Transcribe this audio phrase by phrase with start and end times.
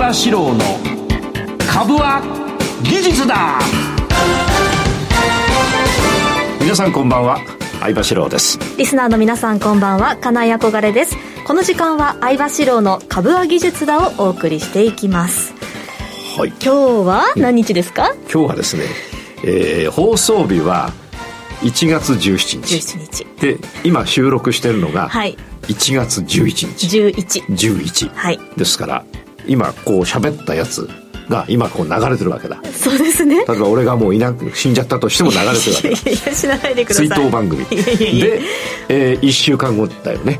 [0.00, 0.60] 場志郎の
[1.70, 2.22] 株は
[2.82, 3.58] 技術だ。
[6.58, 7.38] 皆さんこんばんは
[7.80, 8.58] 相場志郎です。
[8.78, 11.16] リスナーの皆さんこんばんは金井憧れです。
[11.46, 15.52] この時間は相場志郎の株は技術だをお送りしていきます。
[16.38, 16.48] はい。
[16.48, 16.70] 今日
[17.06, 18.84] は何日ですか、今日はですね、
[19.44, 20.90] えー放送日は
[21.60, 22.76] 1月17日。
[22.76, 23.26] 17日。
[23.38, 25.36] で今収録してるのがはい。
[25.64, 28.40] 1月11日、11 11はい。
[28.56, 29.04] ですから
[29.50, 30.88] 今こう喋ったやつ
[31.28, 32.62] が今こう流れてるわけだ。
[32.72, 33.44] そうですね。
[33.44, 35.88] 例えば俺がもういなく死んじゃったとしても流れてるわけだ。
[35.88, 37.08] いやいやいや知らないでください。
[37.08, 37.64] 追悼番組。
[37.66, 38.40] で、
[38.88, 40.38] え1週間後だよね。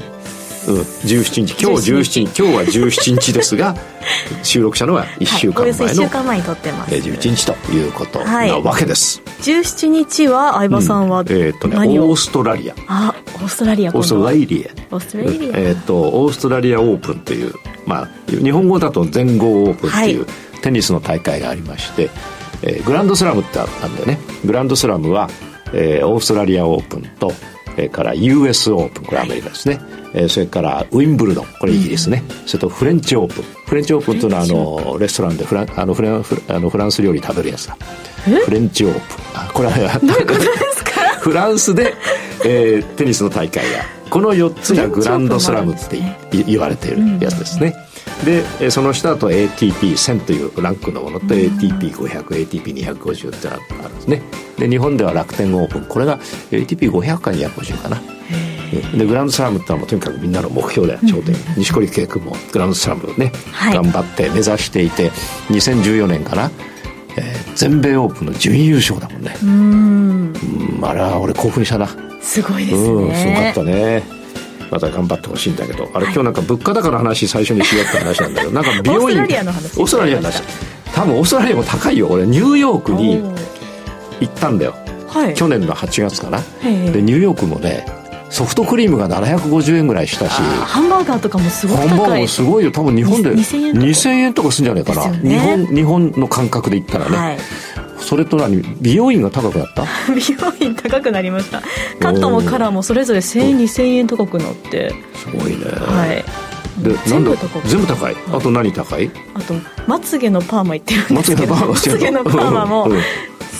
[0.68, 1.64] うん、17日。
[1.64, 2.42] 今日17日。
[2.42, 3.74] 今日は17日ですが
[4.44, 6.94] 収録したのは1週間はい、およそ1前の週間前に撮ってます。
[6.94, 11.26] えー11日ということなはいわけです、17日は相葉さんはうん。
[11.30, 12.74] えーっとねオーストラリア。
[12.86, 13.14] あ
[13.50, 14.94] ストラリアオーストラリリア。
[14.94, 17.52] アオーストラリア、えーっとオーストラリアオープンという、
[17.86, 20.60] まあ、日本語だと全豪オープンっていう、はい。
[20.62, 22.10] テニスの大会がありまして、
[22.62, 24.18] えーグランドスラムってあったんだよね。
[24.44, 25.28] グランドスラムは、
[25.72, 29.80] えーオーストラリアオープンとそれから US オープンこれアメリカですね、
[30.12, 33.44] えーそれからウィンブルドンこれイギリスね、それとフレンチオープン。
[33.66, 37.76] フレンチオープンというのはあのレストランでフランあのフランあのフランス料理食べるやつだ。
[38.44, 39.02] フレンチオープン。
[39.34, 40.00] あこれは
[41.20, 41.94] フランスで、
[42.44, 46.02] えーテニスの大会がこの4つがグランドスラムってい
[46.44, 47.74] 言われているやつですね、
[48.24, 54.22] でえーその下だと ATP1000 というランクのものと ATP500ATP250 ってのがあるんですね。
[54.58, 55.84] で日本では楽天オープン。
[55.84, 56.18] これが
[56.50, 58.00] ATP500 か250かな。
[58.96, 61.34] でグランドスラムってのはもうとにかくみんなの目標だよ頂点。
[61.56, 63.74] 錦織圭君もグランドスラムね、はい。
[63.74, 65.10] 頑張って目指していて
[65.50, 66.50] 2014年かな、
[67.16, 69.36] えー全米オープンの準優勝だもんね。
[69.42, 69.50] うん。
[69.50, 70.32] うん
[70.88, 71.88] あれは俺興奮したな。
[72.20, 74.02] すごいですうんすごかねったね。
[74.70, 75.90] また頑張ってほしいんだけど。
[75.92, 80.42] あれ、今日なんか物価高の話最初にしようって話なんだけどなんか 美容院オーストラリアの話オーストラリアの話。
[80.94, 82.08] 多分オーストラリアも高いよ。
[82.08, 83.22] 俺ニューヨークに
[84.20, 84.74] 行ったんだよ。
[85.08, 85.34] はい。
[85.34, 86.38] 去年の8月かな。
[86.62, 87.84] でニューヨークもね
[88.30, 92.70] ソフトクリームが750円ぐらいしたしハンバーガーとかもすごいハンバーガーもすごいよ。
[92.70, 97.38] 多分日本でに2000円とか2000円とかするんじゃないかな、ね日本日本の感覚で言ったらね、はい
[98.10, 98.60] それと何？
[98.80, 99.84] 美容院が高くなった？
[100.12, 101.62] 美容院高くなりました。
[102.00, 104.92] カットもカラーもそれぞれ1000円2000円高くなって。
[105.14, 106.24] すごいね、はい。
[106.82, 108.16] で全部高く全部高い？
[108.32, 109.08] あと何高い？
[109.34, 109.54] あと
[109.86, 111.54] まつげのパーマ行ってるんですけど。
[111.54, 112.66] まつげのパーマ。
[112.66, 112.92] もうん。
[112.92, 113.00] うん。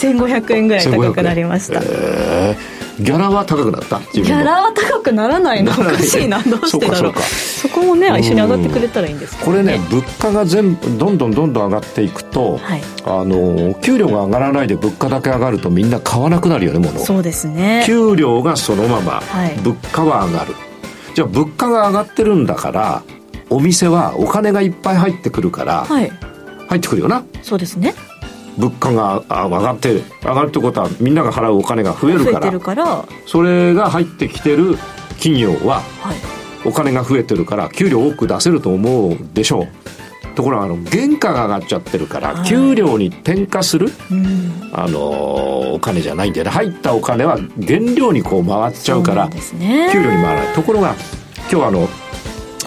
[0.01, 1.81] 1500円ぐらい高くなりました。
[1.85, 5.73] えーギャラは高くなったギャラは高くならないの？
[5.73, 6.43] おかしいな。
[6.43, 7.13] どうしてだろう？
[7.15, 7.23] そうか。
[7.23, 12.83] そこもね一緒に上がってくれたらいいんですけどこれね物価が全部どんどんどんどん上がっていくと、はい。
[13.05, 17.85] あの給料が上がらないで物価だけ上がるとみんな買わなくなるよねものをそうですね。
[17.87, 19.57] 給料がそのまま、はい。
[19.63, 20.55] 物価は上がる。
[21.15, 23.03] じゃあ物価が上がってるんだから
[23.49, 26.13] お店はお金がいっぱい入ってくるから、はい。
[26.69, 27.25] 入ってくるよな。
[27.43, 27.95] そうですね
[28.59, 32.61] 物価があ上がって上がるってことはみんなが払うお金が増えるから。
[32.61, 32.85] から。
[32.85, 34.77] はそれが入ってきてる
[35.17, 36.69] 企業はい。
[36.69, 39.69] お金が増えてるから給料多く出せると思うでしょう。
[40.35, 42.49] ところがあの原価が上がっちゃってるから、はい。
[42.49, 44.71] 給料に転嫁する、うん。
[44.73, 46.51] あのーお金じゃないんだよね。
[46.51, 49.41] 入ったお金は原料にこう回っちゃうからね。
[49.93, 50.55] 給料に回らない。
[50.55, 50.95] ところが
[51.51, 51.89] 今日あの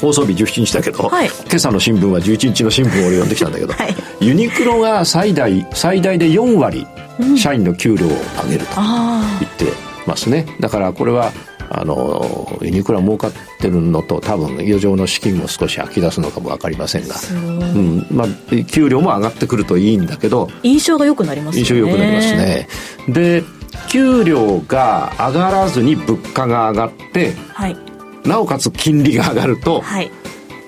[0.03, 1.27] 放送日17日だけど、はい。
[1.27, 3.95] 今朝の新聞は11日の新聞を俺読んできたんだけど、はい。
[4.19, 6.85] ユニクロが最大最大で4割
[7.19, 7.37] うん。
[7.37, 8.09] 社員の給料を
[8.43, 9.65] 上げるとあ言って
[10.05, 10.45] ますね。
[10.59, 11.31] だからこれは
[11.69, 13.31] あのユニクロは儲かっ
[13.61, 17.15] てるのと多分余剰の資金も少し吐き出すのかも分かりませんが。
[17.31, 18.05] うん。
[18.11, 18.27] まあ、
[18.65, 21.69] 給料も上がってくるといいんだけど印象が良くなりますよね。
[21.69, 22.67] 印象良くなりますね。
[23.07, 23.43] で
[23.87, 27.92] 給料が上がらずに物価が上がってはい
[28.25, 30.11] なおかつ金利が上がると、はい。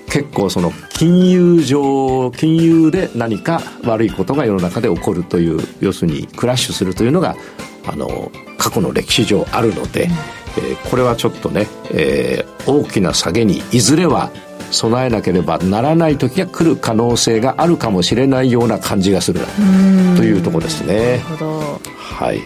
[0.08, 7.36] 結構その金融上金融で何か悪いことが世の中で起こるという要するにクラッシュするというのが
[7.86, 10.08] あの過去の歴史上あるので、
[10.58, 14.30] えーこれはちょっとね、えー大きな下げにいずれは
[14.70, 19.46] 備えなければならない時が来る可能性があるかもしれないような感じがするな
[20.16, 21.20] というところですなねる。
[21.20, 21.80] ほど。
[21.96, 22.40] はい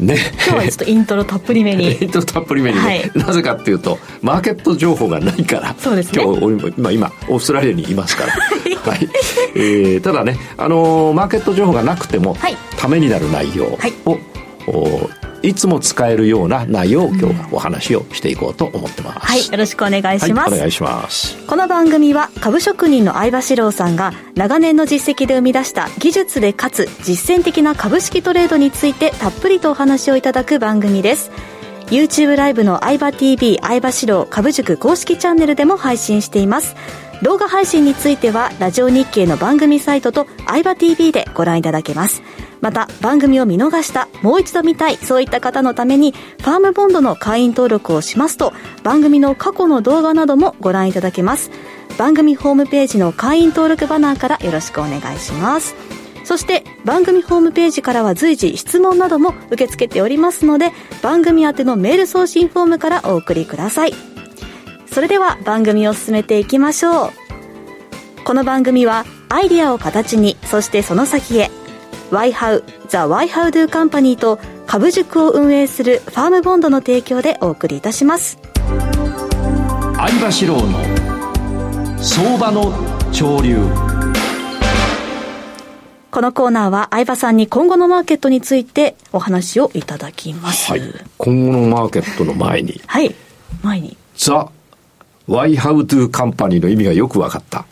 [0.00, 0.16] ね
[0.46, 1.94] 今日はちょっとイントロたっぷりめに。
[1.96, 3.10] ヒントたっぷりめにね、はい。
[3.14, 6.22] なぜかっていうと マーケット情報がないからそうですね。
[6.22, 8.32] 今日俺今今オーストラリアにいますから、
[8.90, 9.08] はい。
[9.54, 12.56] えーただね、あのーマーケット情報がなくても、はい。
[12.76, 13.92] ためになる内容を、はい。
[14.06, 14.18] お
[15.42, 19.18] いつも使えるような内容を今日はお話をしていこうと思ってます。
[19.20, 21.36] はいよろしくお願いします、はい、お願いします。
[21.46, 31.30] この番組は株職人の相場志郎さんが長年の実績で生み出した技術でかつ実践的な株式トレードについてたっぷりとお話をいただく番組です
[31.86, 36.76] YouTube ライブの相場 TV 相場志郎株塾公式チャンネルでも配信しています
[37.22, 42.22] 動画配信についてはラジオ日経の番組サイトと相葉 TV でご覧いただけます。
[42.60, 51.50] また番組を見逃したもう一度見たいそういった方のためにファームボンドの会員登録をしますと番組の過去の動画などもご覧いただけます。
[51.98, 55.74] 番組ホームページの会員登録バナーからよろしくお願いします。
[56.24, 60.72] そして番組ホームページからは随時質問なども受け付けておりますので
[61.02, 64.17] 番組宛てのメール送信フォームからお送りください。
[64.98, 67.10] それでは番組を進めていきましょう
[68.24, 71.52] この番組はアイデアを形にそしてその先へ
[72.10, 78.40] YHOW The YHOW Do Company と株塾を運営するファームボンドの提供でお送りいたします
[79.94, 80.82] 相場志郎の
[82.02, 83.56] 相場の潮流
[86.10, 90.72] このコーナーは相葉さんに今後のマーケットについてお話をいただきます。
[90.72, 90.82] はい。
[91.18, 93.14] 今後のマーケットの前に、はい。
[93.62, 93.96] 前に。
[94.16, 94.50] ザ・
[95.28, 97.66] ワイハウトゥカンパニーの意味がよく分かった。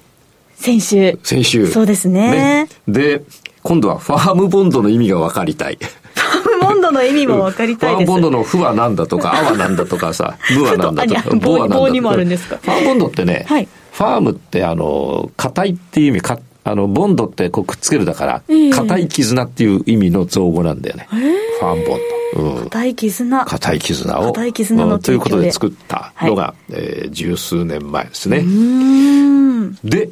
[0.57, 1.19] 先週。
[1.23, 1.67] 先週。
[1.67, 2.69] そうですね。
[2.87, 3.23] で、
[3.63, 5.79] 今度はファームボンドの意味が分かりたい。
[5.81, 8.07] ファームボンドの意味も分かりたいです。
[8.07, 11.91] ファームボンドのフは何だとか、アは何だとかさ、 ムは何だとか、ボは何だとか。
[11.91, 12.59] にもあるんですか。
[12.61, 18.43] ファームボンドってね、はい、ファームってあの、硬いっていう意味、かあの、ボンドってこうくっつけるだから、
[18.73, 21.07] 硬、い絆っていう意味の造語なんだよね。
[21.61, 22.01] ファームボン
[22.57, 22.61] ド。
[22.65, 23.45] 硬、い絆。
[23.45, 24.33] 硬い絆を。
[24.33, 28.45] 硬い絆の、うん、ということで作ったのが、はい、えー、十数年前ですね。
[29.85, 30.11] で、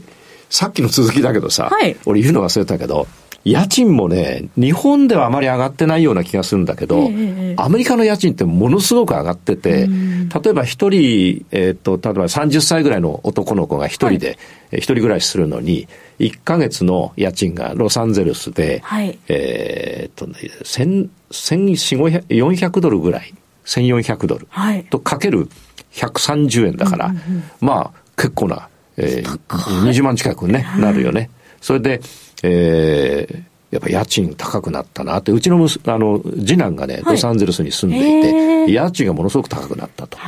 [0.48, 3.08] さっきの続きだけどさ、はい、俺言うの忘れたけど、
[3.44, 14.38] 家賃もね、日本ではあまり上がってないような気がするんだけど、えー、アメリカの家賃ってものすごく上がってて、例えば一人、えっ、ー、と、例えば30歳ぐらいの男の子が一人で、
[14.72, 15.88] 一、はい、人暮らしするのに、
[16.20, 23.34] 1ヶ月の家賃がロサンゼルスで、はい、えっと、ね、1400、400ドルぐらい、
[23.66, 25.50] 1400ドル、はい、とかける
[25.92, 31.30] 130円だから、うんうんうん、まあ結構な、えー、20万近くね、なるよね。
[31.60, 32.00] それで、
[32.46, 38.22] えー、やっぱ家賃高くなったなって、うちのあの次男がね、ロサンゼルスに住んでい
[38.66, 40.18] て、家賃がものすごく高くなったと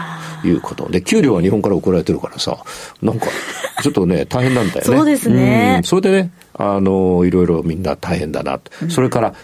[0.45, 2.59] いうことで、給料は日本から送られてるからさ、
[3.03, 3.27] なんか、
[3.83, 4.83] ちょっとね、 大変なんだよね。
[4.85, 5.81] そうですね。
[5.85, 8.73] それでね、あの、いろいろみんな大変だなと。
[8.83, 9.35] うん、それから、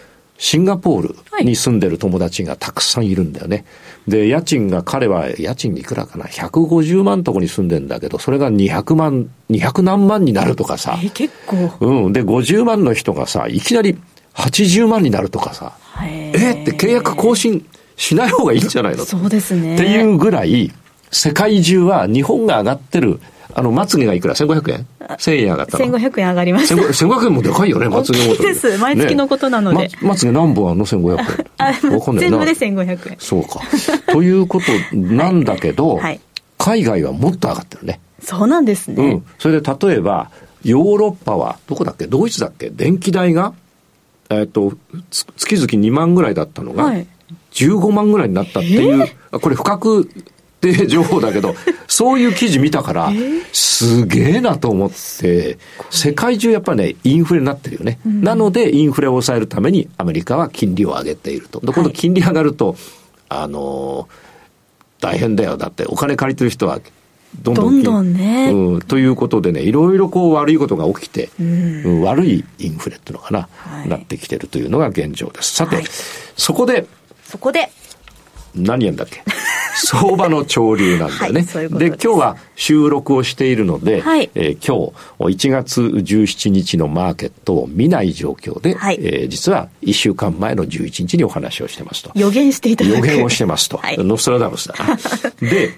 [0.43, 3.65] シンガポールに住んでる友達がたくさんいるんだよね。
[4.09, 10.99] で、家賃が、彼は家賃いくらかな ?150 万とこに住んでんだけど、それが200万、200何万になるとかさ。
[11.01, 11.71] え結構。
[11.79, 12.13] うん。
[12.13, 13.97] で、50万の人がさ、いきなり
[14.35, 15.75] 80万になるとかさ。
[16.03, 17.65] えー、って契約更新
[17.97, 19.05] しない方がいいんじゃないの？
[19.05, 19.77] そうですね。
[19.77, 20.73] っていうぐらい、
[21.13, 23.21] 世界中は日本が上がってる
[23.55, 26.75] あの、まつげがいくら ?1500 円 ?1000 円上がったの ?1500 円上がりました。
[26.75, 28.79] 1500円もでかいよね、 まつげごとです。
[28.79, 29.91] 毎月のことなので。
[30.01, 31.47] まつげ何本あんの ?1500 円。
[31.59, 33.17] あ、わかんない全部で1500円。
[33.19, 33.61] そうか。
[34.13, 36.21] ということなんだけど、 はい、
[36.59, 38.01] 海外はもっと上がってるね。
[38.23, 38.95] そうなんですね。
[39.05, 39.25] うん。
[39.39, 40.31] それで例えば、
[40.65, 42.07] ヨーロッパは、どこだっけ？
[42.07, 42.71] ドイツだっけ？
[42.71, 43.53] 電気代が、
[44.31, 44.73] えっ、と、
[45.37, 46.95] 月々2万ぐらいだったのが、
[47.53, 49.57] 15万ぐらいになったっていう、これ
[50.63, 51.57] 不確定情報だけど、
[51.89, 53.13] そういう記事見たから、
[53.53, 55.59] すげえなと思って、
[55.91, 57.99] 世界中やっぱりね、インフレになってるよね。
[58.07, 61.61] うん、なので、インフレを抑えるためにアメリカは金利を上げていると。
[61.61, 62.77] で、今度金利上がると、
[63.29, 64.09] あの
[65.01, 65.57] 大変だよ。
[65.57, 66.79] だってお金借りてる人は
[67.41, 68.81] どんどんどんどんね、うん。
[68.81, 75.55] ということでね、いろいろこう悪いことが起きて、うん、悪いインフレっていうのかな、はい、なってきてるというのが現状です。
[75.55, 75.85] さて、はい、
[76.37, 76.87] そこで、
[77.25, 77.73] そこで、
[78.55, 79.23] 何やんだっけ？
[79.75, 81.47] 相場の潮流なんだよね。
[81.53, 84.93] はい、で今日は収録をしているので、はい、えー、今
[85.31, 92.11] 日1月17日のマーケットを見ない状況で、はい、えー、実は1週間前の11日にお話をしてますと。
[92.15, 92.97] 予言していただく。
[92.97, 93.79] 予言をしてますと。
[93.79, 94.97] はい、ノストラダムスだな。
[95.41, 95.73] で、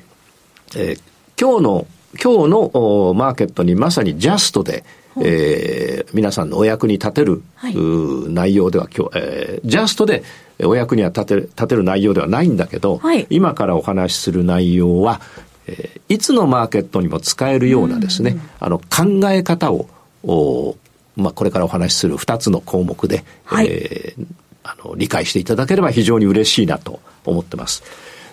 [0.76, 1.86] えー、今日の、
[2.22, 4.84] 今日のマーケットにまさにジャストで、
[5.20, 10.24] えー、皆さんのお役に立てる、はい、内容では今日、えー、ジャストで
[10.62, 15.20] お役には立てる立てる内容ではないんだけど、はい、今からお話しする内容は、
[15.66, 19.88] えー、いつのマーケットにも使えるようなですね、うん、あの考え方を
[20.22, 20.76] お、
[21.16, 24.26] まあ、これからお話しする2つの項目で、はい、えー、
[24.62, 27.82] あの理解していただければ非常に嬉しいなと思ってます。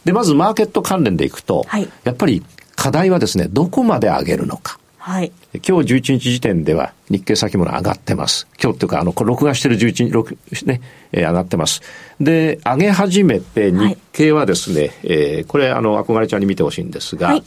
[0.06, 2.44] で、まずマーケット関連でいくと、はい、やっぱり
[2.76, 4.80] 課題はですね、どこまで上げるのか。
[5.04, 5.32] はい。
[5.68, 8.48] 今日11日時点では日経先物上がってます。
[8.62, 10.80] 今日っていうか、あの、録画してる11日、録ね、
[11.12, 11.82] えー、上がってます。
[12.20, 17.44] で、上げ始めて日経はですね、はい、えー、これ、あの、憧れちゃんに見てほしいんですが、はい、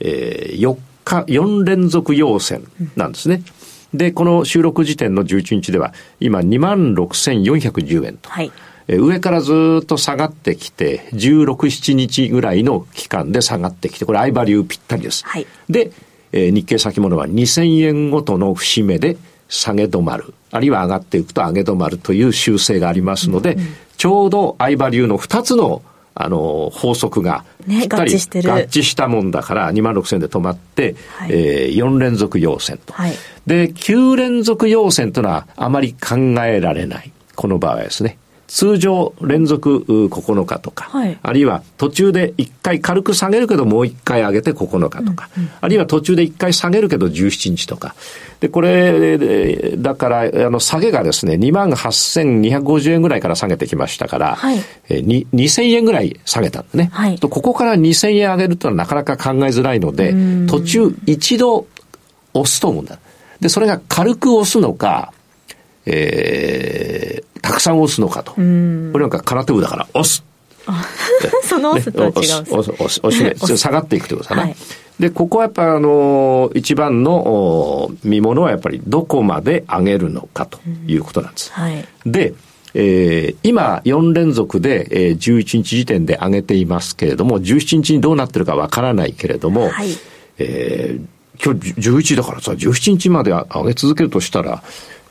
[0.00, 2.64] えー、4日、4連続陽線
[2.96, 3.42] なんですね。
[3.92, 8.30] うん、で、この収録時点の11日では、今26,410円と。
[8.30, 8.50] はい
[8.90, 15.26] 上からずっと下がってきて、16、7日ぐらいの期間で下がってきて、これ、アイバリューぴったりです。
[15.26, 15.90] はい、で、
[16.32, 19.16] えー、日経先物は2000円ごとの節目で
[19.48, 20.34] 下げ止まる。
[20.50, 23.66] あるいは上がっていくと上げ止まるという習性がありますので、うんうん、
[23.96, 25.82] ちょうど相場流の2つの
[26.20, 28.16] あの、法則が、ぴったり合
[28.66, 32.92] 致したもんだから、2万6000で止まって、はい、えー、4連続陽線と。
[32.92, 33.12] はい、
[33.46, 37.12] で、9連続陽線というのはあまり考えられない。
[37.36, 38.18] この場合はですね。
[38.48, 47.94] 通常連続9日とか、はい、あるいは途中で1回軽く下げるけどもう1回上げて9日とか、うんうん、あるいは途中で1回下げるけど17日とか。
[48.40, 56.90] で、これ、だから、あの、下げがですね、28,250円ぐらいから下げてきましたから、はい、えー、2000円ぐらい下げたんでね。
[56.92, 60.14] はい、とここから2000円上げるというのはなかなか考えづらいので、
[60.46, 61.66] 途中一度
[62.32, 63.00] 押すと思うんだ。
[63.40, 65.12] で、それが軽く押すのか、
[65.90, 68.32] えー、たくさん押すのかと。
[68.32, 70.24] これなんか空手部だから押す。
[71.44, 74.42] その押すとは違う、ね、押す、押す、押す、ね、 下がっていくってことだな。
[74.42, 74.56] はい、
[75.00, 81.52] で、ここはやっぱあの、一番の見物はやっぱりどこまで上げるのかということなんです。
[81.52, 82.34] はい、で、
[82.74, 89.96] えー、今4連続で、えー、11日時点で上げていますけれども、17日にどうなってるかわからないけれども、はい、
[90.38, 91.06] えー、
[91.42, 94.62] 今日11だからさ、17日まで上げ続けるとしたら、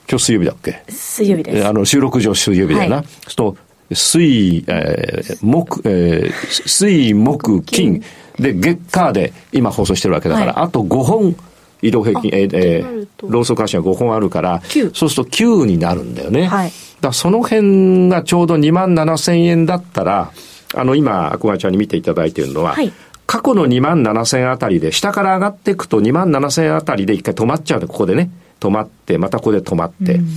[0.09, 0.83] 今日水曜日だっけ？
[0.89, 1.67] 水曜日です。
[1.67, 2.95] あの、収録上水曜日だよな。
[2.97, 3.57] はい、と、
[3.91, 8.01] 水、えー、木、えー、水、木、金
[8.39, 11.35] で、月火で今放送してるわけだから、はい、あと5本、
[11.81, 14.61] 移動平均、えー、えー、ローソク足が5本あるから、
[14.93, 16.47] そうすると9になるんだよね。
[16.47, 16.71] はい、
[17.01, 20.31] だその辺がちょうど2万7千円だったら、
[20.73, 22.91] あの、今、アクアちゃんに見ていただいているのは、はい、
[23.25, 28.29] 過去の2万7千あたりで、下から上がっていくと2万7千あたりで一回止まっちゃうの、ここでね。
[28.59, 30.27] 止まって、またここで止まって、うん、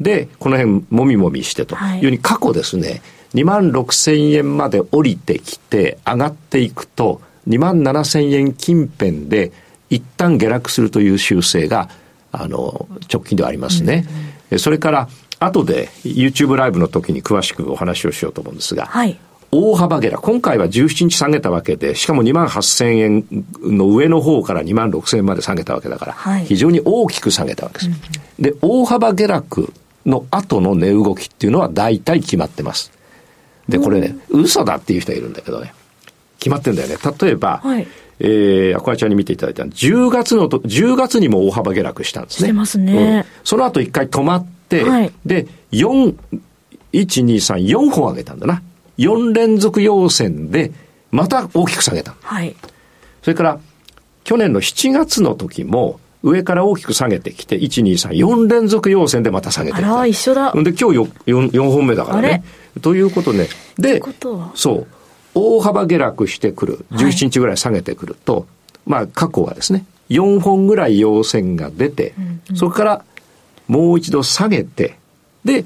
[0.00, 2.00] で、この辺もみもみしてとい。
[2.00, 3.02] うように過去ですね、
[3.34, 9.52] 2万6千円まで降りてきて上がっていくと、2万7千円近辺で
[9.90, 11.88] 一旦下落するという習性が、
[12.32, 14.06] あの、直近ではありますね。
[14.50, 19.18] うん、それから、後で YouTube ライブの時に詳しくお話をしようと思うんですが、はい、
[19.50, 20.22] 大幅下落。
[20.22, 23.24] 今回は17日下げたわけで、しかも2万8000円
[23.62, 27.90] の上の方から2万6000円まで下げたわけだから、はい、非常に大きく下げたわけです。
[28.38, 29.72] うん、で、大幅下落
[30.04, 32.92] の後の値動きっていうのは大体決まってます。
[33.68, 35.74] で、これね、嘘だっていう人がいるんだけどね、
[36.38, 36.96] 決まってんだよね。
[37.20, 37.86] 例えば、はい、
[38.20, 42.48] えー、アクアちゃんに見ていただいた10月のと、10月にも大幅下落したんですね。
[42.48, 42.94] してますね。
[42.94, 46.14] うん、その後一回止まって、はい、で、4、
[46.92, 48.62] 1、2、3、4本上げたんだな。
[48.98, 50.72] 4連続陽線で、
[51.10, 52.14] また大きく下げた。
[52.22, 52.54] はい。
[53.22, 53.60] それから、
[54.24, 59.92] 去年の7月の時も、上から大きく下げてきて、1、2、3、4連続陽線でまた下げてきた。
[59.92, 60.52] あら、一緒だ。
[60.52, 62.42] で、今日 4, 4, 4本目だからね。
[62.82, 63.48] ということね。
[63.78, 64.02] で、
[64.54, 64.86] そう。
[65.34, 66.86] 大幅下落してくる。
[66.92, 68.44] 17日ぐらい下げてくると、はい、
[68.86, 73.04] まあ、過去はですね、4本ぐらい陽線が出て、うんうん、そこから
[73.68, 74.98] もう一度下げて、
[75.44, 75.64] で、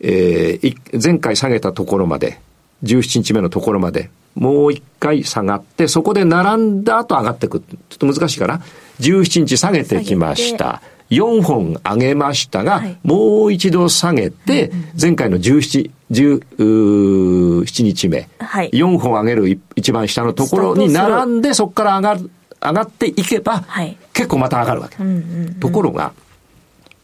[0.00, 2.38] えー、前回下げたところまで、
[2.82, 7.60] 17日目のところまで、もう一回下がって、そこで並んだ後上がっていく。
[7.60, 8.60] ちょっと難しいかな。
[9.00, 10.82] 17日下げてきました。
[11.10, 22.30] 4本上げましたが、はい、もう一度下げて、前回の17、17日目、はい、4本上げる一番下のところに並んで、そこから上がる、
[22.60, 24.96] 上がっていけば、はい、結構また上がるわけ。
[25.60, 26.12] ところが、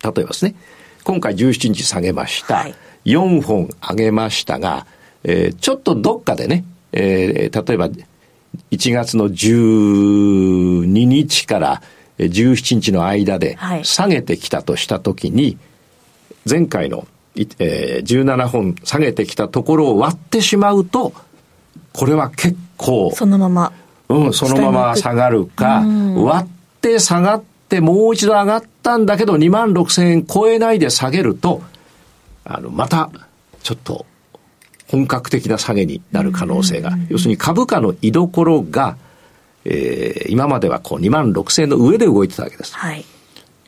[0.02, 0.54] 例えばですね、
[1.04, 2.56] 今回17日下げました。
[2.56, 2.74] はい、
[3.04, 4.86] 4本上げましたが、
[5.24, 7.88] えー、ちょっとどっかでね、えー、例えば
[8.70, 11.82] 1月の12日から
[12.18, 15.58] 17日の間で下げてきたとしたときに、
[16.48, 21.12] 前回の、えー、17本下げてきたところを割ってしまうと、
[21.92, 23.72] これは結構、そのまま。
[24.08, 25.82] うん、そのまま下がるか、
[26.16, 31.62] 割って下がってもう一度上がったんだけど2万6千円超えないで下げると、
[32.44, 33.10] あの、また、
[33.62, 34.04] ちょっと
[34.92, 38.98] 本格的な下げになる可能性が、要するに株価の居所が、
[39.64, 42.76] えー、今まではこう2万6千円の上で動いてたわけです。
[42.76, 43.02] はい。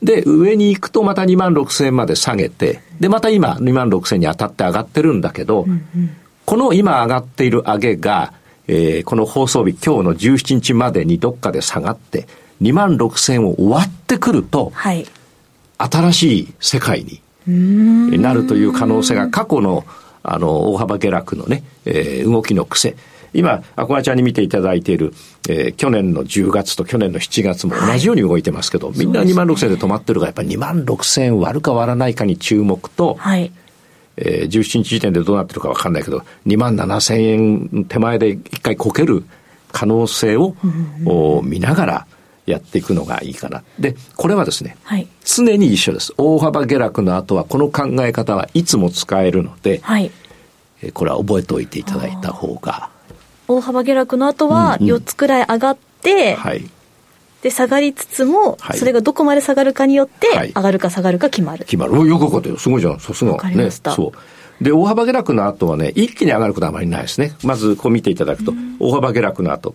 [0.03, 8.35] で、上に行くとまた2万6千円まで下げて、で、また今2万6千円に当たって上がってるんだけど、うんうん、この今上がっている上げが、
[8.69, 12.29] えー、この放送日今日の17日までにどっかで下がって、
[12.61, 15.07] 2万6千円を割ってくると、はい、
[15.79, 17.07] 新しい世界
[17.47, 19.87] になるという可能性が過去の
[20.25, 22.97] あの、大幅下落のね、えー、動きの癖。
[23.35, 25.13] 今、アコアちゃんに見ていただいている、
[25.49, 33.53] えー、去年の10月と去年の7月も同じように動いてますけど、はい、みんな2万6千円で止まってるが、やっぱり2万6千円割るか割らないかに注目と、はい、
[34.17, 39.25] えー、17日時点でどうなってるかわかんないけど、2万7千円手前で一回こける
[39.73, 40.55] 可能性を、
[41.05, 42.07] うんうん、見ながら、
[42.47, 43.63] やっていくのがいいかな。
[43.79, 45.09] で、これはですね、はい。
[45.25, 46.13] 常に一緒です。
[46.19, 50.11] 大幅下落の後は、この考え方はいつも使えるので、はい。
[50.83, 52.91] えこれは覚えておいていただいた方が、
[53.49, 56.69] 大幅下落の後はうんうん4つくらい上がって、はい、
[57.43, 61.65] で、下がりつつも、はいそれがどこまで下がるかによって、はい上がるか下がるか決まる。
[61.65, 61.93] 決まる。
[61.93, 62.57] およくわかっ。
[62.59, 63.01] すごいじゃん。
[63.01, 63.33] さすが。
[63.33, 63.97] わかりましたね。
[63.97, 64.13] そ
[64.61, 64.65] う。
[64.65, 67.35] で、大幅下落の後はね、一気に上がることはあまりないですね。
[67.43, 69.75] まず、こう見ていただくと、大幅下落の後。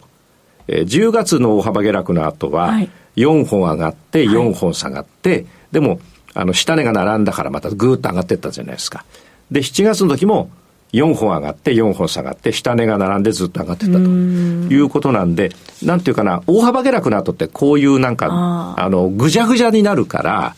[0.71, 4.35] えー10月の大幅下落の後ははい、4本上がって、はい。
[4.35, 5.99] 4本下がって、でも、
[6.35, 9.03] あの、下値が並んだからまたぐーっと上がっていったじゃないですか。
[9.51, 10.49] で、7月の時も、
[10.93, 15.51] 4本上がって、4本下がって、下値が並んでずっと上がっていったということなんで、
[15.83, 20.55] なんていうかな、大幅下落の後ってこういうなんか、あの、ぐじゃぐじゃになるから、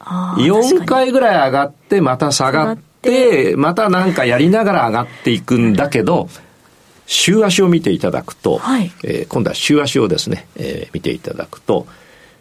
[0.00, 0.86] あー4確かに。
[0.86, 6.28] 回ぐらい上がって、また下がって、またなんかやりながら上がっていくんだけど、
[7.12, 11.86] 週足を見ていただくと、はいえー今度は週足をですね、えー見ていただくと、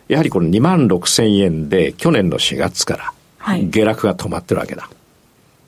[0.07, 4.87] やはりこの2万6千円で去年の4月からはい下落が止まってるわけだ。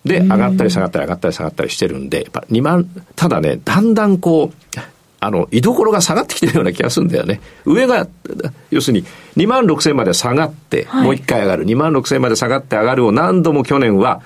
[0.05, 4.79] で、上がったり下がったり上がったり下がったりしてるんで、やっぱ2万、ただね、だんだんこう、
[5.19, 7.39] あの、居所が下がってきてるような気がするんだよね。
[7.65, 8.07] 上が、
[8.71, 9.05] 要するに、
[9.37, 11.65] 2万6千まで下がって、はいもう一回上がる。
[11.65, 14.21] 2万6千まで下がって上がるを何度も去年は、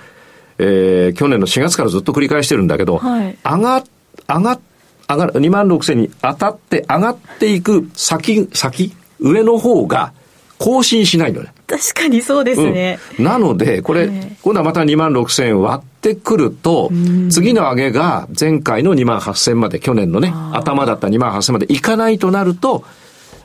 [0.58, 3.84] えー去年の4月からずっと繰り返してるんだけど、はい上が、
[4.28, 4.60] 上が、
[5.08, 10.12] 上がる、2万6千に当たって上がっていく先、先、上の方が
[10.58, 11.52] 更新しないのね。
[11.66, 12.98] 確かにそうですね。
[13.18, 16.92] うんなので、これ、はい今度はまた2万6千円割ってくると、
[17.30, 22.84] 次の上げが前回の2万8千まで、去年のね、頭だった2万8千までいかないとなると、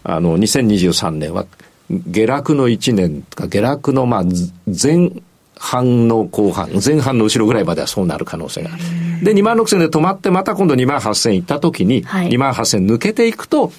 [0.04, 1.48] あの、2023年は
[1.90, 5.12] 下落の1年か、下落のまあ、ず前
[5.64, 8.84] 半の後半、前半の後ろぐらいまではそうなる可能性がある。
[9.24, 13.72] で、2万6千で止まって、また今度2万8千行った時に、はい2万8千抜けていくと、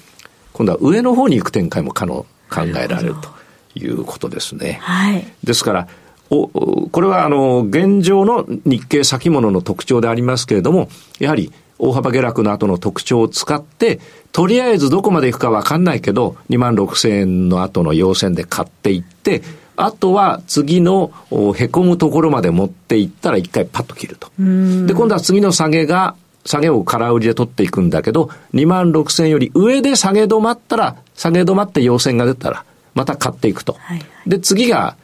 [0.53, 3.29] 今度は上の方に行く展開も可能、考えられると
[3.75, 4.79] いうことですね。
[4.81, 5.27] はい。
[5.43, 5.87] ですから、
[6.29, 10.87] おおこれはあの現状の日経先物の特徴でありますけれども、
[11.19, 13.99] やはり大幅下落の後の特徴を使って、
[14.31, 19.41] とりあえずどこまで行くかわかんないけど、2万6千円の後の要線で買っていって、
[19.75, 24.29] あとは次のおへこむところまで持っていったら一回パッと切ると。
[24.37, 33.77] で、今度は次の下げが、下げを空売りで取っていくんだけど、2万6千より上で下げ止まったら、下げ止まって要線が出たら、また買っていくと。
[33.79, 34.95] はいで、次が、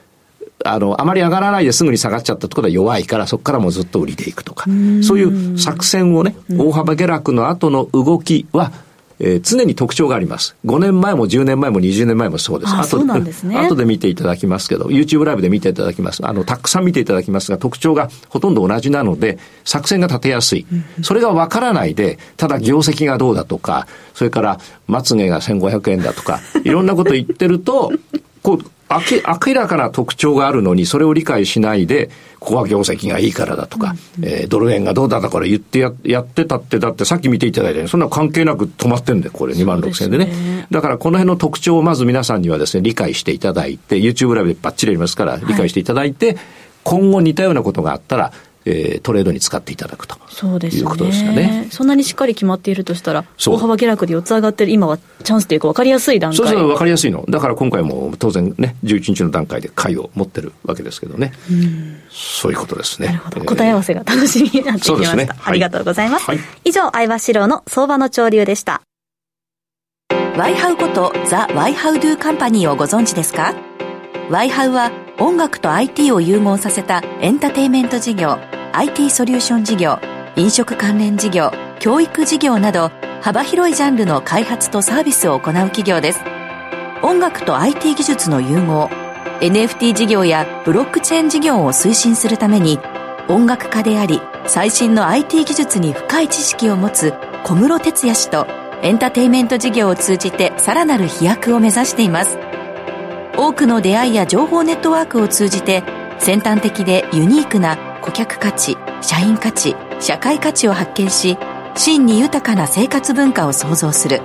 [0.66, 4.66] あの、あまり上がらないですぐに下がっちゃったところは弱いから、そこからもずっと売りでいくとか、
[5.04, 8.72] そういう作戦をね、大幅下落の後の動きは、
[9.20, 10.56] えー常に特徴があります。
[10.66, 12.74] 5年前も10年前も20年前もそうです。
[12.74, 16.26] 後あそうなんですね後で見ていただきますけど、YouTube ライブで見ていただきます。
[16.26, 20.66] あの、たくさん見ていただきますが、特徴がほとんど同じなので、作戦が立てやすい。
[21.02, 27.92] それがわからないで、ただ業績がどうだとか、それから、まつげが1500円だとか、いろんなこと言ってると、
[28.42, 40.26] こう、明明らかな特徴があるのに、それを理解しないで、ここは業績がいいからだとか、えードル円がどうだだから言ってややってたって、だってさっき見ていただいたように、そんな関係なく止まってんだよ、これ2万6千円でね。
[40.26, 40.68] ね。
[40.72, 46.38] だからこの辺の特徴をまず皆さんにはですね、理解していただいて、YouTube ライブでバッチリやりますから、理解していただいて、
[46.84, 48.34] 今後似たようなことがあったら、
[48.70, 50.16] えートレードに使っていただくと。
[50.30, 50.82] そうですね。
[50.82, 56.38] いうことですかねそんなにしっかり決まっているとしたら、大幅下落で4つ上がってる今はチャンスというか分かりやすい段階。
[56.38, 57.26] そうそう、わかりやすいの。
[57.30, 61.32] だから今回も当然ね、11日の段階で買いを持ってるわけですけどね。
[62.12, 63.08] そういうことですね。
[63.08, 63.42] なるほど。
[63.42, 64.98] えー答え合わせが楽しみになってきました。
[64.98, 66.26] ですねはいありがとうございます。
[66.26, 68.82] はい以上、相場志郎の相場の潮流でした。
[70.38, 73.54] ワイハウことザ・ワイハウドゥカンパニーをご存知ですか？
[74.30, 78.38] ワイハウは音楽と IT を融合させたエンターテインメント事業、
[78.72, 80.00] IT ソリューション事業、
[80.38, 82.90] 飲食関連事業、教育事業など
[83.22, 86.22] 幅広いジャンルの開発とサービスを行う企業です。
[87.04, 88.90] 音楽と IT 技術の融合、
[89.42, 92.80] NFT 事業やブロックチェーン事業を推進するために
[93.30, 97.14] 音楽家であり最新の IT 技術に深い知識を持つ
[97.46, 98.48] 小室哲哉氏と
[98.82, 102.38] エンターテインメント事業を通じてさらなる飛躍を目指しています
[103.40, 105.82] 多くの出会いや情報ネットワークを通じて
[106.20, 111.38] 先端的でユニークな顧客価値社員価値社会価値を発見し
[111.78, 114.22] 真に豊かな生活文化を創造する。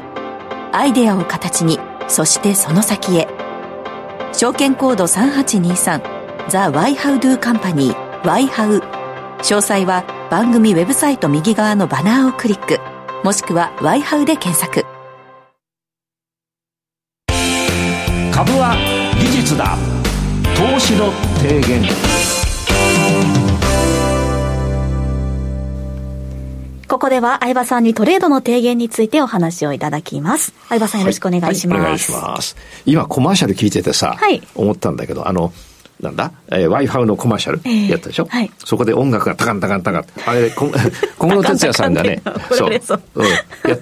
[0.73, 3.29] アイデアを形にそしてその先へ。
[4.33, 8.79] 証券コード3823ザ・ワイハウドゥカンパニーワイハウ。
[9.39, 12.81] 詳細は番組ウェブサイト右側のバナーをクリック
[13.23, 14.85] もしくはワイハウで検索。
[18.35, 18.94] 株は
[19.45, 19.77] 術だ
[20.57, 21.83] 投資の提言
[26.89, 30.55] ここでは相葉さんにトレードの提言についてお話をいただきます。
[30.69, 31.79] 相葉さんよろしくお願いします。
[31.79, 32.57] はいはい、お願いします。
[32.87, 35.53] 今コマーシャル聞いててさ、はい、思ったんだけど、あの、
[36.01, 40.05] なんだ、えー、Wi-Fi のコマーシャルやったでしょ、えーはい、そこで音楽がタカンタカンタカン。
[40.27, 40.67] あれ、 小
[41.27, 43.39] 室哲哉さんがね、そう、うん、や、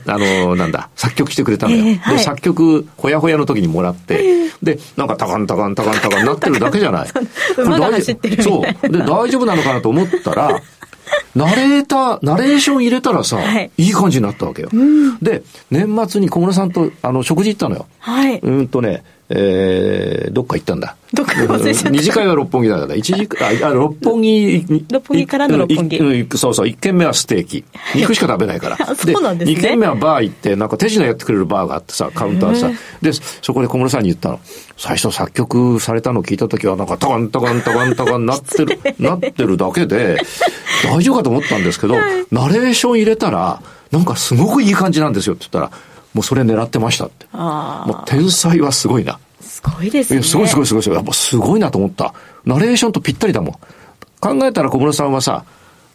[0.07, 1.85] あのー、なんだ、作曲してくれたのよ。
[1.85, 7.09] えーはい、で、作曲、ほやほやの時にもらって、えー、で、なんかタカンタカンタカンタカンなってるだけじゃない。
[7.59, 8.89] 馬が走ってるそう。
[8.89, 10.61] で、大丈夫なのかなと思ったら、
[11.35, 14.69] ナレーター、ナレーション入れたらさ、はい、いい感じになったわけよ。
[14.73, 17.87] うん、で、年末に小室さんと、あの、食事行ったのよ。
[17.99, 18.39] はい。
[18.39, 19.03] うんとね、
[19.35, 20.95] えー、どっか行ったんだ。
[21.15, 21.91] どっか忘れちゃった。
[21.91, 24.65] 二次会は六本木だから、一次会、あ、六本木。
[24.93, 25.99] 六本木からの六本木。
[26.37, 27.65] そうそう、一軒目はステーキ。
[27.95, 28.77] 肉しか食べないから。
[28.95, 29.55] そうなんですね。
[29.55, 32.71] 二軒目はバー行って、なんか手品やってくれるバーがあってさ、カウンターさ。
[33.01, 34.41] で、そこで小室さんに言ったの。
[34.77, 40.19] 最初作曲されたの聞いた時は、なんかタカンタカンタカンタカンなってる、 なってるだけで、
[40.85, 41.95] 大丈夫かと思ったんですけど、
[42.31, 45.79] ナレーション入れたら、なんかすごくいい感じなんですよって言ったら、
[46.15, 47.27] もうそれ狙ってましたって。
[47.33, 49.19] もう天才はすごいな。
[49.41, 50.23] すごいですね。
[50.23, 50.97] すごいすごいすごいすごい。
[50.97, 52.15] やっぱすごいなと思った。
[52.45, 53.55] ナレーションとぴったりだもん。
[54.21, 55.45] 考えたら小室さんはさ、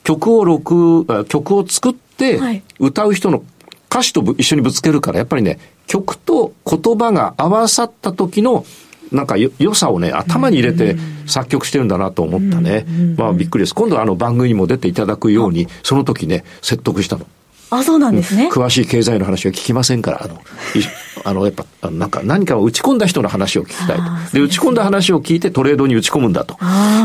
[0.03, 2.39] 曲を録、曲を作って、
[2.80, 3.43] 歌う人の
[3.89, 8.65] 歌詞と一緒にぶつけるから、やっぱりね、曲と言葉が合わさった時の
[9.12, 12.86] なんかよ良さをね、頭に入れて作曲してるんだなと思ったね。
[13.17, 13.73] まあびっくりです。
[13.73, 17.25] 今度あの番組にも出ていただくように、その時ね、説得したの。
[17.69, 18.49] あ、そうなんですね。
[18.51, 20.41] 詳しい経済の話は聞きませんから、あの、
[21.23, 24.03] あの、やっぱ、なんか何かを打ち込んだ人の話を聞きたいと。
[24.34, 26.58] で、打ち込んだ話を聞いてトレードに打ち込むんだと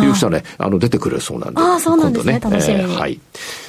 [0.02, 1.60] いう人はね、あの、出てくれそうなんで。
[1.60, 2.38] あそうなんですね。
[2.40, 3.20] 楽しみに、えー、はい。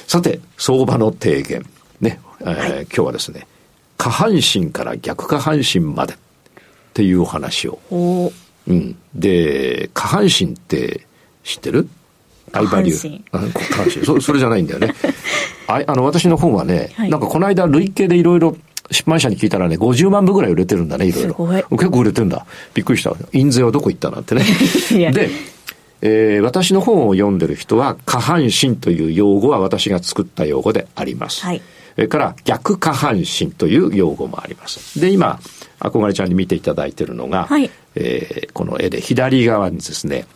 [0.06, 1.66] さて、相場の提言。
[2.00, 3.46] ね、えー、はい、今日はですね、
[3.96, 6.16] 下半身から逆下半身までっ
[6.92, 7.78] ていうお話を。
[7.90, 8.32] お
[8.68, 8.96] うん。
[9.14, 11.06] で、下半身って
[11.42, 11.88] 知ってる？
[12.52, 13.20] アイバリュー。
[13.30, 14.04] 下半身。
[14.04, 14.94] そ それじゃないんだよね。
[15.66, 18.56] ああの、私の本はね、はい、なんかこの間累計でいろいろ
[18.90, 21.34] 出版社に聞いたらね、50万部ぐらい売れてるんだね、いろいろ。
[21.70, 22.44] 結構売れてるんだ。
[22.74, 23.14] びっくりした。
[23.32, 24.44] 印税はどこ行ったなんてね。
[25.12, 25.30] で、
[26.02, 31.42] えー、私の本を読んでる人は、下半身という用語は私が作った用語であります。
[31.42, 31.62] はい。
[31.94, 35.00] それから逆下半身という用語もあります。
[35.00, 35.38] で、今、
[35.80, 40.26] 憧れちゃんに見ていただいているのが、はい、えー、この絵で左側にですね、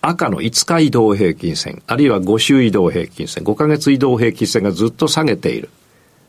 [0.00, 5.70] 赤の5日移動平均線、あるいは5週移動平均線、5ヶ月移動平均線がずっと下げている。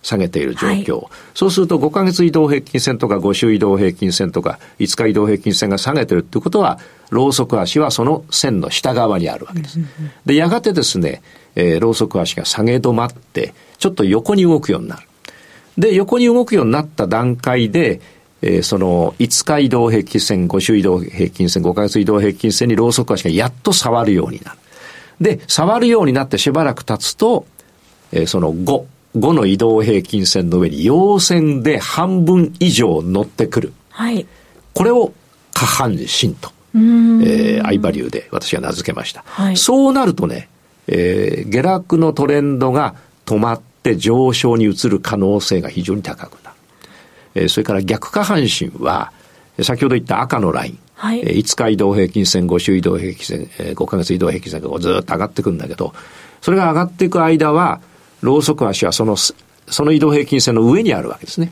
[0.04, 6.80] 下げている状況、はい、そうすると5ヶ月移動平均線とか5週移動平均線とか5日移動平均線が下げてるっていうことは、
[7.12, 9.80] ローソク足はその線の下側にあるわけです。
[10.26, 11.22] で、やがてですね、
[11.56, 15.08] えー、ローソク足が下げ止まって、ちょっと横に動くようになる。
[15.78, 18.02] で、横に動くようになった段階で、
[18.42, 24.58] えー、その5日移動平均線、5週移動平均線、5ヶ月移動平均線にローソク足がやっと触るようになる。
[25.20, 27.46] で、触るようになってしばらく経つと、
[28.12, 28.84] えー、その5、
[29.16, 33.74] 5の移動平均線の上に陽線で半分以上乗ってくる。
[33.90, 34.26] はい。
[34.74, 35.14] これを
[35.54, 39.24] 下半身と、えー、アイバリューで私が名付けました。
[39.28, 40.50] はい、そうなるとね、
[40.88, 46.41] えー、下落のトレンドが止まって上昇に移る可能性が非常に高く。
[47.36, 49.12] えー、それから逆下半身は、
[49.62, 55.94] 先ほど言った赤のライン、はい、5日移動平均線、5週移動平均線、5ヶ月移動平均線がずっと上がっていくんだけど、
[56.42, 57.82] それが上がっていく間は、
[58.22, 59.34] ローソク足はその、そ
[59.86, 61.52] の移動平均線の上にあるわけですね。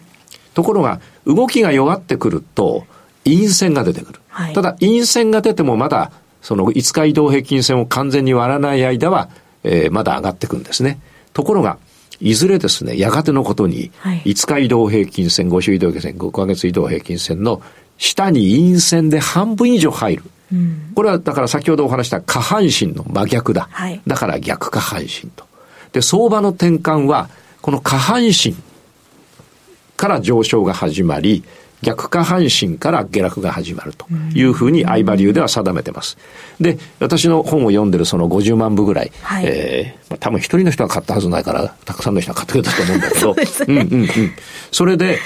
[0.53, 2.85] ところが、動きが弱ってくると、
[3.23, 4.19] 陰線が出てくる。
[4.29, 6.11] はい、ただ、陰線が出てもまだ、
[6.41, 9.29] その5日移動平均線を完全に割らない間は、
[9.63, 10.99] えー、まだ上がっていくんですね。
[11.33, 11.77] ところが、
[12.21, 17.61] いずれですね、やがてのことに、5日移動平均線、5週移動平均線、5ヶ月移動平均線の
[17.97, 20.23] 下に陰線で半分以上入る。
[20.51, 23.67] うん、これはだから先ほどお話した下半身の真逆だ。
[23.71, 25.45] はい、だから逆下半身と。
[25.91, 27.29] で、相場の転換は、
[27.61, 28.55] この下半身
[29.95, 31.43] から上昇が始まり、
[31.81, 36.17] 逆下半身から下落が始まるというふうに相場流では定めてます。
[36.59, 44.09] で、私の本を読んでるその50万部ぐらい、はい、えー、まあ、多分一人の人は買ったはずないから、たくさんの人は買ってくれたと思うんだけど、 そね、うんうんうん。
[44.71, 45.19] それで、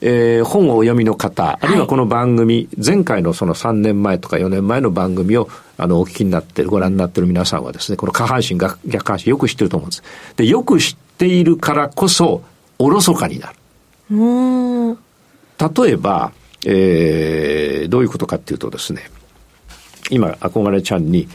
[0.00, 10.02] えー、本をお読みの方、あるいはこの番組、はい、前回のその3年前とか4年前の番組を、あの、お聞きになってる、ご覧になってる皆さんはですね、この下半身、逆下半身よく知ってると思うんです。
[10.36, 12.42] で、よく知っているからこそ、
[12.80, 13.56] おろそかになる。
[14.10, 14.98] うん
[15.70, 16.32] 例えば、
[16.64, 19.02] えー、どういうことかっていうとですね、
[20.10, 21.28] 今、憧れちゃんに、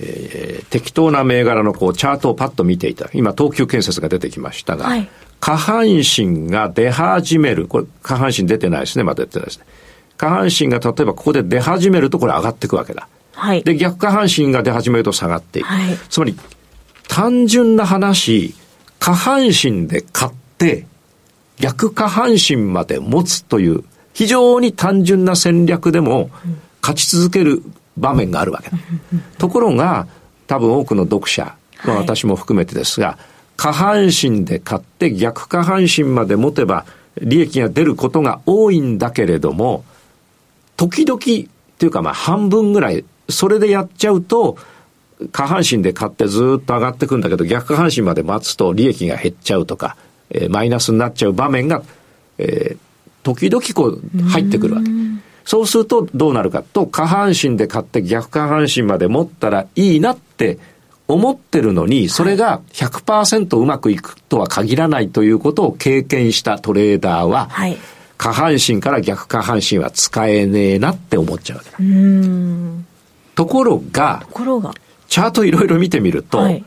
[0.00, 3.08] えー、適当な銘柄のこうチャートをパッと見ていた。
[3.12, 5.08] 今、東急建設が出てきましたが、はい、
[5.40, 7.66] 下半身が出始める。
[7.66, 9.04] これ、下半身出てないですね。
[9.04, 9.66] まだ出てないですね。
[10.16, 13.08] 下半身が例えばここで出始めるとこれ上がっていくわけだ。
[13.34, 15.66] はい、で、逆下半身が出始めると下がっていく。
[15.66, 16.36] はい、つまり、
[17.08, 18.54] 単純な話、
[18.98, 20.86] 下半身で買って、
[21.62, 26.28] 逆下半身まで持つという、非常に単純な戦略でも、
[26.82, 27.62] 勝ち続ける
[27.96, 28.76] 場面があるわけだ。
[29.38, 30.08] ところが、
[30.48, 31.54] 多分多くの読者、
[31.86, 33.16] まあ、私も含めてですが、
[33.56, 36.84] 下半身で買って逆下半身まで持てば
[37.20, 39.84] 利益が出ることが多いんだけれども、
[40.76, 44.56] 時々っていうかまあ半分ぐらい、それでやっちゃうと、
[45.30, 49.96] 下半身で買ってずっと上がってくんだけど、逆下半身まで待つと利益が減っちゃうとか、
[50.32, 51.82] えー、マイナスになっちゃう場面が、
[52.38, 52.78] えー、
[53.22, 54.90] 時々こう入ってくるわけ。
[55.44, 60.58] そうするとどうなるかと、下半身で買って逆下半身まで持ったらいいなって
[61.08, 67.76] 思ってるのに、それが100%うまくいくとは限らないということを経験したトレーダーは、はい、
[68.16, 71.76] 下半身から逆下半身は使えねえなって思っちゃうわけだ。
[73.34, 74.72] ところが、ところが。
[75.08, 76.64] チャートいろいろ見てみると、はい、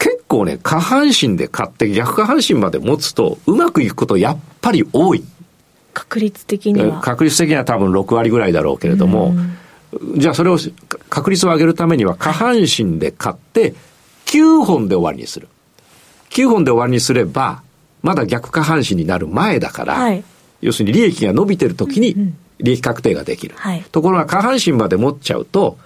[0.00, 5.22] 結構ね、下半身で買って逆下半身まで持つと、うまくいくことやっぱり多い。
[5.92, 9.34] 確率的には確率的には多分6割ぐらいだろうけれども、
[10.16, 10.58] じゃあそれを
[11.10, 13.74] 確率を上げるためには下半身で買って
[14.26, 15.48] 9本で終わりにする。
[16.30, 17.62] 9本で終わりにすれば、
[18.02, 20.24] まだ逆下半身になる前だから、はい、
[20.62, 23.54] 要するに利益が伸びてる時に利益確定ができる。
[23.58, 25.76] はい、ところが下半身まで持っちゃうと、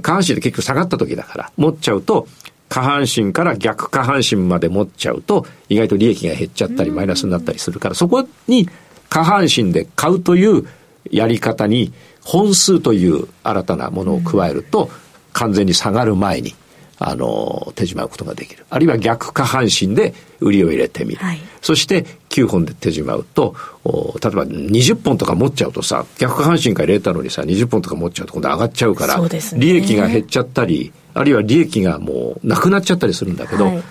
[0.00, 2.28] 下半身で結局下がった時だから、持っちゃうと、
[2.68, 8.68] 下半身から逆下半身まで持っちゃうと、意外と利益が減っちゃったりマイナスになったりするから、そこに
[9.08, 10.66] 下半身で買うという
[11.10, 14.90] やり方に本数という新たなものを加えると、
[15.32, 16.54] 完全に下がる前に、
[17.00, 18.66] あの、手締まうことができる。
[18.70, 21.18] あるいは逆下半身で売りを入れてみる。
[21.20, 33.82] はい、そして9本で手締まうと、例えば20本とか持っちゃうとさ、逆下半身から入れたのにさ、20本とか持っちゃうと今度上がっちゃうから、ね、利益が減っちゃったり、あるいは利益がもうなくなっちゃったりするんだけど、はい、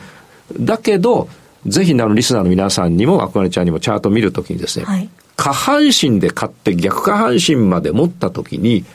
[0.60, 1.30] だけど、
[1.66, 8.86] ぜひあのリスナーの皆さんにも、あくまねちゃんにもチャート見るときにですね、はい、下半身で買って逆下半身まで持った時に、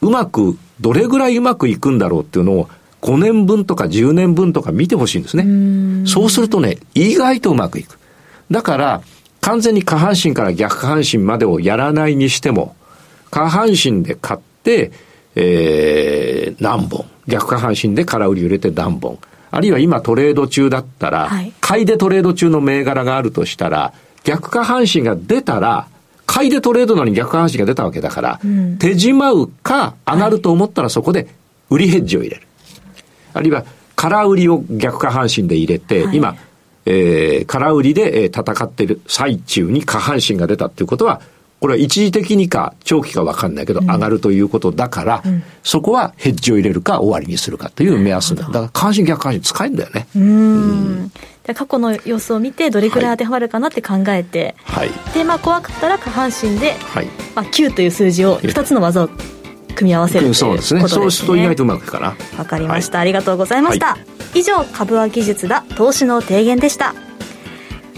[0.00, 2.68] うまく、どれぐらいうまくいくんだろうっていうのを、
[3.02, 6.06] 5年分とか10年分とか見てほしいんですね。
[6.06, 7.98] そうするとね、意外とうまくいく。
[8.50, 9.02] だから、
[9.40, 12.76] 完全に下半身から逆下半身までをやらないにしても、
[13.30, 14.92] 下半身で買って、
[15.34, 17.04] えー、何本？
[17.26, 19.18] 逆下半身で空売り売れて何本？
[19.50, 25.88] あるいは今トレード中だったら、はい、買いでトレード中の銘柄があるとしたら、逆下半身が出たら、
[26.24, 31.26] 買いでトレードなのに逆下半身が出たわけだから、うん、手締まうか上がると思ったらそこで
[31.68, 32.46] 売りヘッジを入れる。
[33.32, 33.64] あるいは
[33.96, 36.36] 空売りを逆下半身で入れて、はい、今、
[36.86, 41.20] えー、空売りで戦っている最中に下半身が出たっていうことは、
[41.62, 48.46] これは一時的にか長期か分かんないけど、上がるということだから、うん、そこはヘッジを入れるか終わりにするかという目安だ。
[48.46, 50.08] だから下半身逆半身使えるんだよね。
[50.16, 51.12] うん。
[51.44, 57.06] で過去の様子を見てどれくらい当てはまるかなって考えて、はい、でまあ怖かったら下半身で、はい。
[57.36, 59.10] まあ、9という数字を2つの技を
[59.72, 60.88] 組み合わせるということですね。
[60.88, 62.16] そうすると意外とうまくいくかな。
[62.38, 63.86] わかりました、はい、ありがとうございました。
[63.86, 63.98] は
[64.34, 66.94] い、以上株は技術だ投資の提言でした。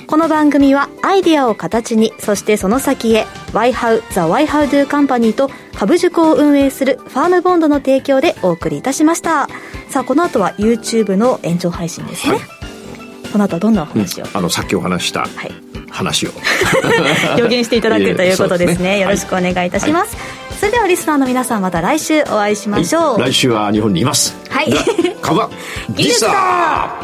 [0.06, 9.48] この番組はアイディアを形にそしてその先へ YHOW The YHOWDO カンパニーと株塾を運営するファームボンドの提供でお送りいたしました。
[9.88, 12.42] さあこの後は YouTube の延長配信ですね、はい、
[13.32, 15.26] この後はどんなお話を、うん、あのさっきお話した
[15.90, 18.90] 話を、はい、予言していただくということですね。
[18.98, 24.34] ね、よろしくお願いいたします、はい、それではリスナーの皆さんまた来週お会いしましょう、来週は日本にいます。
[24.48, 24.72] はい。
[25.20, 25.50] 株は
[25.94, 27.03] 技術だ